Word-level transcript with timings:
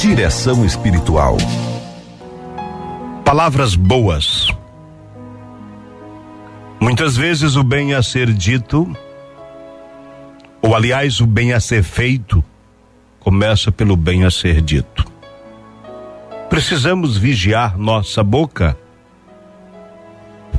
Direção 0.00 0.64
espiritual. 0.64 1.36
Palavras 3.22 3.74
boas. 3.74 4.46
Muitas 6.80 7.18
vezes 7.18 7.54
o 7.54 7.62
bem 7.62 7.92
a 7.92 8.02
ser 8.02 8.32
dito, 8.32 8.90
ou 10.62 10.74
aliás, 10.74 11.20
o 11.20 11.26
bem 11.26 11.52
a 11.52 11.60
ser 11.60 11.82
feito, 11.82 12.42
começa 13.18 13.70
pelo 13.70 13.94
bem 13.94 14.24
a 14.24 14.30
ser 14.30 14.62
dito. 14.62 15.04
Precisamos 16.48 17.18
vigiar 17.18 17.76
nossa 17.76 18.24
boca 18.24 18.78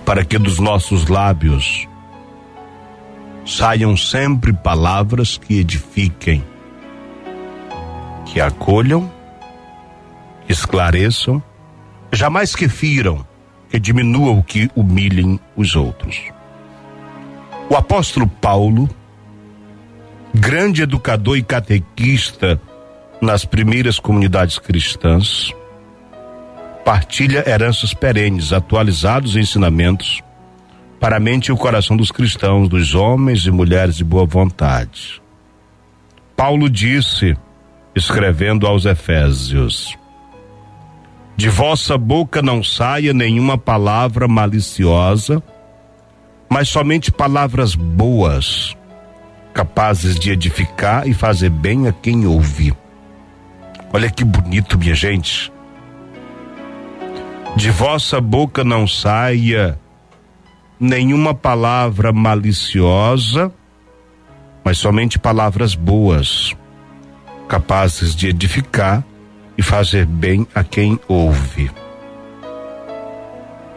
para 0.06 0.24
que 0.24 0.38
dos 0.38 0.60
nossos 0.60 1.08
lábios 1.08 1.88
saiam 3.44 3.98
sempre 3.98 4.54
palavras 4.54 5.36
que 5.36 5.60
edifiquem, 5.60 6.44
que 8.28 8.40
acolham, 8.40 9.10
esclareçam, 10.52 11.42
jamais 12.12 12.56
que 12.56 12.68
firam, 12.68 13.26
que 13.70 13.80
diminuam, 13.80 14.42
que 14.42 14.70
humilhem 14.76 15.40
os 15.56 15.76
outros. 15.76 16.22
O 17.70 17.76
apóstolo 17.76 18.28
Paulo, 18.28 18.90
grande 20.34 20.82
educador 20.82 21.38
e 21.38 21.44
catequista 21.44 22.60
nas 23.22 23.46
primeiras 23.46 24.00
comunidades 24.00 24.60
cristãs, 24.60 25.54
partilha 26.84 27.48
heranças 27.48 27.94
perenes, 27.94 28.52
atualizados 28.52 29.36
ensinamentos 29.36 30.22
para 31.00 31.18
a 31.18 31.20
mente 31.20 31.48
e 31.48 31.52
o 31.52 31.58
coração 31.58 31.96
dos 31.96 32.12
cristãos, 32.12 32.68
dos 32.68 32.94
homens 32.94 33.46
e 33.46 33.52
mulheres 33.52 33.96
de 33.96 34.04
boa 34.04 34.26
vontade. 34.26 35.22
Paulo 36.36 36.70
disse, 36.70 37.36
escrevendo 37.96 38.68
aos 38.68 38.86
Efésios: 38.86 39.98
De 41.36 41.50
vossa 41.50 41.98
boca 41.98 42.42
não 42.42 42.64
saia 42.64 43.14
nenhuma 43.14 43.58
palavra 43.58 44.28
maliciosa, 44.28 45.42
mas 46.50 46.70
somente 46.70 47.12
palavras 47.12 47.74
boas, 47.76 48.76
capazes 49.54 50.20
de 50.20 50.32
edificar 50.32 51.08
e 51.08 51.14
fazer 51.14 51.50
bem 51.50 51.88
a 51.88 51.94
quem 51.94 52.28
ouve. 52.28 52.76
Olha 53.94 54.10
que 54.10 54.24
bonito, 54.24 54.78
minha 54.78 54.94
gente. 54.94 55.52
De 57.56 57.70
vossa 57.72 58.22
boca 58.22 58.64
não 58.64 58.88
saia 58.88 59.80
nenhuma 60.80 61.34
palavra 61.34 62.14
maliciosa, 62.14 63.52
mas 64.64 64.78
somente 64.78 65.20
palavras 65.20 65.76
boas, 65.76 66.56
capazes 67.48 68.16
de 68.16 68.28
edificar 68.28 69.04
e 69.58 69.62
fazer 69.62 70.06
bem 70.06 70.48
a 70.54 70.64
quem 70.64 71.00
ouve. 71.08 71.70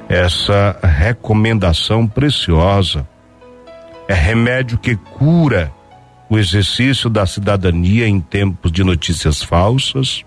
Essa 0.08 0.78
recomendação 0.82 2.06
preciosa 2.06 3.06
é 4.06 4.14
remédio 4.14 4.78
que 4.78 4.96
cura 4.96 5.72
o 6.28 6.38
exercício 6.38 7.08
da 7.08 7.26
cidadania 7.26 8.06
em 8.06 8.20
tempos 8.20 8.70
de 8.70 8.84
notícias 8.84 9.42
falsas, 9.42 10.24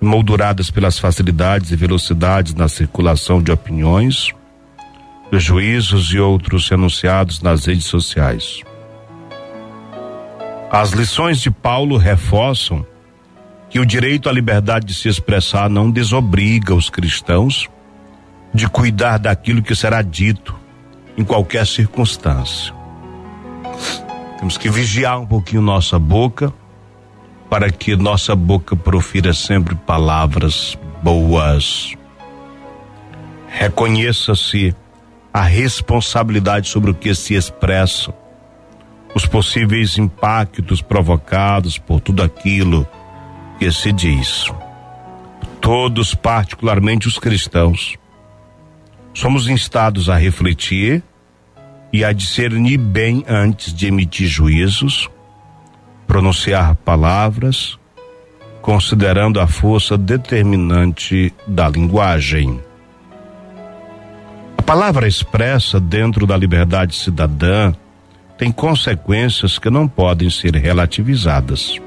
molduradas 0.00 0.70
pelas 0.70 0.98
facilidades 0.98 1.70
e 1.70 1.76
velocidades 1.76 2.54
na 2.54 2.68
circulação 2.68 3.42
de 3.42 3.50
opiniões 3.52 4.34
juízos 5.32 6.12
e 6.12 6.18
outros 6.18 6.70
enunciados 6.70 7.42
nas 7.42 7.66
redes 7.66 7.86
sociais. 7.86 8.60
As 10.70 10.90
lições 10.90 11.40
de 11.40 11.50
Paulo 11.50 11.96
reforçam 11.96 12.86
que 13.76 13.80
o 13.80 13.84
direito 13.84 14.30
à 14.30 14.32
liberdade 14.32 14.86
de 14.86 14.94
se 14.94 15.06
expressar 15.06 15.68
não 15.68 15.90
desobriga 15.90 16.74
os 16.74 16.88
cristãos 16.88 17.68
de 18.54 18.66
cuidar 18.66 19.18
daquilo 19.18 19.60
que 19.60 19.76
será 19.76 20.00
dito 20.00 20.58
em 21.14 21.22
qualquer 21.22 21.66
circunstância. 21.66 22.72
Temos 24.38 24.56
que 24.56 24.70
vigiar 24.70 25.20
um 25.20 25.26
pouquinho 25.26 25.60
nossa 25.60 25.98
boca 25.98 26.50
para 27.50 27.70
que 27.70 27.94
nossa 27.96 28.34
boca 28.34 28.74
profira 28.74 29.34
sempre 29.34 29.74
palavras 29.74 30.78
boas. 31.02 31.92
Reconheça-se 33.46 34.74
a 35.34 35.42
responsabilidade 35.42 36.66
sobre 36.66 36.92
o 36.92 36.94
que 36.94 37.14
se 37.14 37.34
expressa, 37.34 38.14
os 39.14 39.26
possíveis 39.26 39.98
impactos 39.98 40.80
provocados 40.80 41.76
por 41.76 42.00
tudo 42.00 42.22
aquilo 42.22 42.88
que 43.58 43.70
se 43.70 43.92
diz. 43.92 44.52
Todos, 45.60 46.14
particularmente 46.14 47.08
os 47.08 47.18
cristãos, 47.18 47.96
somos 49.12 49.48
instados 49.48 50.08
a 50.08 50.16
refletir 50.16 51.02
e 51.92 52.04
a 52.04 52.12
discernir 52.12 52.78
bem 52.78 53.24
antes 53.26 53.72
de 53.72 53.86
emitir 53.86 54.28
juízos, 54.28 55.08
pronunciar 56.06 56.74
palavras, 56.76 57.78
considerando 58.60 59.40
a 59.40 59.46
força 59.46 59.96
determinante 59.96 61.32
da 61.46 61.68
linguagem 61.68 62.60
palavra 64.66 65.06
expressa 65.06 65.78
dentro 65.78 66.26
da 66.26 66.36
liberdade 66.36 66.96
cidadã 66.96 67.72
tem 68.36 68.50
consequências 68.50 69.60
que 69.60 69.70
não 69.70 69.86
podem 69.86 70.28
ser 70.28 70.56
relativizadas. 70.56 71.80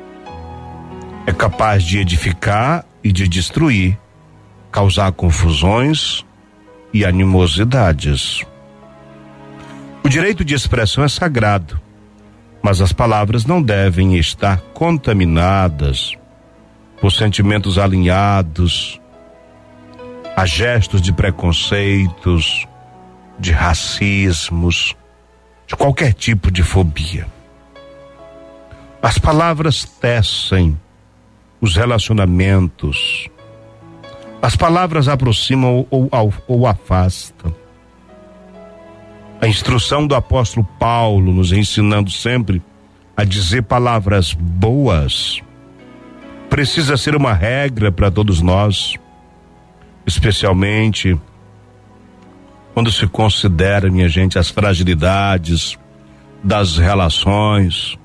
É 1.30 1.32
capaz 1.32 1.84
de 1.84 2.00
edificar 2.00 2.84
e 3.04 3.12
de 3.12 3.28
destruir, 3.28 3.96
causar 4.72 5.12
confusões 5.12 6.26
e 6.92 7.06
animosidades. 7.06 8.44
O 10.04 10.10
direito 10.10 10.44
de 10.44 10.56
expressão 10.56 11.04
é 11.04 11.08
sagrado, 11.08 11.80
mas 12.64 12.82
as 12.82 12.92
palavras 12.92 13.46
não 13.46 13.62
devem 13.62 14.18
estar 14.18 14.60
contaminadas 14.74 16.14
por 17.00 17.12
sentimentos 17.12 17.78
alinhados 17.78 19.00
a 20.36 20.48
gestos 20.48 21.00
de 21.00 21.14
preconceitos, 21.14 22.66
de 23.38 23.52
racismos, 23.52 24.96
de 25.68 25.76
qualquer 25.76 26.12
tipo 26.12 26.50
de 26.50 26.64
fobia. 26.64 27.28
As 29.00 29.20
palavras 29.20 29.86
tecem 29.86 30.76
os 31.62 31.75
relacionamentos. 31.75 33.28
As 34.42 34.56
palavras 34.56 35.08
aproximam 35.08 35.86
ou, 35.90 36.09
ou, 36.12 36.34
ou 36.47 36.68
afastam. 36.68 37.53
A 39.42 39.47
instrução 39.47 40.06
do 40.06 40.16
apóstolo 40.16 40.68
Paulo 40.80 41.34
nos 41.34 41.52
ensinando 41.52 42.12
sempre 42.12 42.62
a 43.16 43.24
dizer 43.24 43.64
palavras 43.64 44.34
boas 44.34 45.42
precisa 46.50 46.98
ser 46.98 47.16
uma 47.16 47.34
regra 47.34 47.92
para 47.92 48.09
todos 48.09 48.42
nós, 48.42 48.96
especialmente 50.06 51.18
quando 52.74 52.92
se 52.92 53.08
considera, 53.08 53.90
minha 53.90 54.08
gente, 54.08 54.40
as 54.40 54.50
fragilidades 54.50 55.78
das 56.44 56.78
relações, 56.78 57.98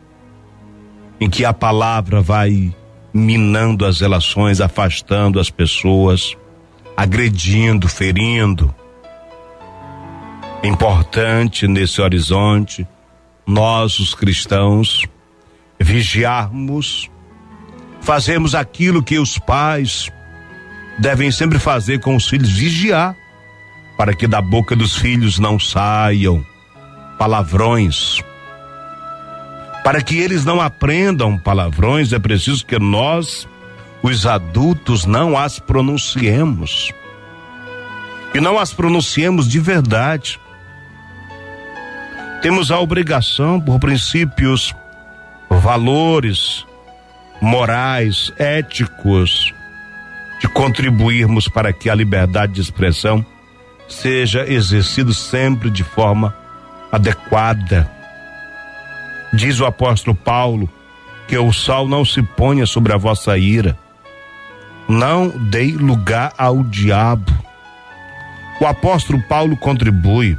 em 1.21 1.31
que 1.31 1.45
a 1.45 1.53
palavra 1.53 2.21
vai 2.21 2.75
minando 3.15 3.87
as 3.87 4.01
relações, 4.01 4.61
afastando 4.61 5.39
as 5.39 5.49
pessoas, 5.49 6.37
agredindo, 6.97 7.89
ferindo. 7.89 8.75
Importante 10.65 11.69
nesse 11.69 12.01
horizonte 12.01 12.85
nós, 13.47 14.01
os 14.01 14.15
cristãos, 14.15 15.05
vigiarmos, 15.79 17.11
fazermos 18.01 18.55
aquilo 18.55 19.03
que 19.03 19.19
os 19.19 19.39
pais 19.39 20.11
devem 20.99 21.31
sempre 21.31 21.59
fazer 21.59 22.01
com 22.01 22.17
os 22.17 22.29
filhos, 22.29 22.51
vigiar 22.51 23.15
para 23.97 24.15
que 24.15 24.27
da 24.27 24.41
boca 24.41 24.75
dos 24.75 24.97
filhos 24.97 25.39
não 25.39 25.59
saiam 25.59 26.45
palavrões. 27.19 28.23
Para 29.85 30.01
que 30.01 30.19
eles 30.19 30.47
não 30.47 30.63
aprendam 30.63 31.37
palavrões, 31.37 32.11
é 32.15 32.19
preciso 32.19 32.65
que 32.65 32.79
nós, 32.79 33.47
os 34.03 34.27
adultos, 34.27 35.05
não 35.05 35.37
as 35.37 35.59
pronunciemos. 35.59 36.91
E 38.35 38.41
não 38.41 38.59
as 38.59 38.73
pronunciemos 38.73 39.47
de 39.47 39.61
verdade. 39.61 40.41
Temos 42.41 42.71
a 42.71 42.81
obrigação, 42.81 43.61
por 43.61 43.79
princípios, 43.79 44.75
valores, 45.51 46.65
morais, 47.41 48.33
éticos, 48.39 49.53
de 50.41 50.49
contribuirmos 50.49 51.47
para 51.47 51.75
que 51.75 51.91
a 51.91 51.95
liberdade 51.95 52.55
de 52.55 52.61
expressão 52.63 53.25
seja 53.87 54.51
exercido 54.51 55.13
sempre 55.13 55.71
de 55.71 55.85
forma 55.85 56.35
adequada. 56.91 57.91
Diz 59.35 59.59
o 59.59 59.67
apóstolo 59.67 60.15
Paulo 60.15 60.71
que 61.27 61.37
o 61.37 61.53
sol 61.53 61.89
não 61.89 62.05
se 62.05 62.23
ponha 62.23 62.67
sobre 62.67 62.93
a 62.93 62.97
vossa 62.97 63.37
ira, 63.37 63.77
Não 64.87 65.29
dei 65.29 65.73
lugar 65.73 66.33
ao 66.39 66.63
diabo. 66.63 67.33
O 68.61 68.67
apóstolo 68.67 69.21
Paulo 69.29 69.57
contribui 69.57 70.37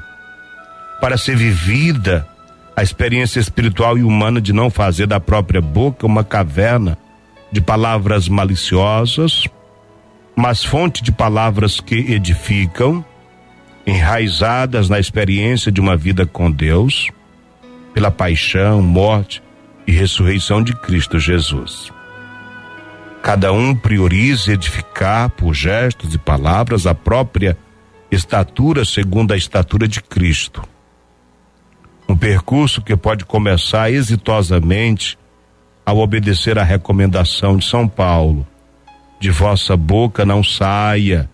para 1.02 1.18
ser 1.18 1.36
vivida 1.36 2.26
a 2.76 2.84
experiência 2.84 3.40
espiritual 3.40 3.98
e 3.98 4.04
humana 4.04 4.40
de 4.40 4.54
não 4.54 4.70
fazer 4.70 5.08
da 5.08 5.20
própria 5.20 5.60
boca 5.62 6.06
uma 6.06 6.24
caverna 6.24 6.98
de 7.52 7.60
palavras 7.60 8.30
maliciosas, 8.30 9.46
mas 10.36 10.64
fonte 10.64 11.04
de 11.04 11.12
palavras 11.12 11.82
que 11.82 11.96
edificam, 11.96 13.04
enraizadas 13.86 14.88
na 14.90 15.00
experiência 15.00 15.72
de 15.72 15.82
uma 15.82 15.98
vida 15.98 16.26
com 16.26 16.52
Deus, 16.52 17.10
pela 17.96 18.12
paixão, 18.12 18.82
morte 18.82 19.42
e 19.88 19.92
ressurreição 19.94 20.62
de 20.62 20.76
Cristo 20.76 21.18
Jesus. 21.18 21.94
Cada 23.24 23.54
um 23.54 23.74
prioriza 23.74 24.52
edificar 24.52 25.30
por 25.30 25.54
gestos 25.54 26.14
e 26.14 26.18
palavras 26.18 26.86
a 26.86 26.94
própria 26.94 27.58
estatura 28.12 28.84
segundo 28.84 29.34
a 29.34 29.38
estatura 29.38 29.88
de 29.88 30.02
Cristo. 30.02 30.62
Um 32.08 32.18
percurso 32.18 32.82
que 32.82 32.98
pode 32.98 33.24
começar 33.24 33.90
exitosamente 33.90 35.18
ao 35.86 35.98
obedecer 36.00 36.60
à 36.60 36.64
recomendação 36.64 37.56
de 37.56 37.66
São 37.66 37.88
Paulo: 37.88 38.46
de 39.22 39.32
vossa 39.32 39.78
boca 39.78 40.26
não 40.26 40.44
saia 40.44 41.30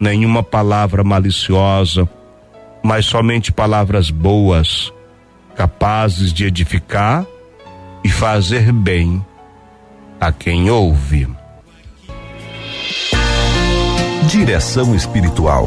nenhuma 0.00 0.42
palavra 0.42 1.04
maliciosa, 1.04 2.08
mas 2.82 3.04
somente 3.04 3.52
palavras 3.52 4.10
boas, 4.10 4.90
capazes 5.56 6.32
de 6.32 6.46
edificar 6.46 7.26
e 8.04 8.08
fazer 8.08 8.72
bem 8.72 9.24
a 10.20 10.32
quem 10.32 10.70
ouve. 10.70 11.28
Direção 14.28 14.94
espiritual 14.94 15.66